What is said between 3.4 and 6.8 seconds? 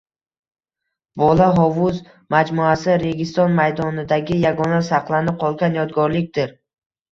maydonidagi yagona saqlanib qolgan yodgorlikdir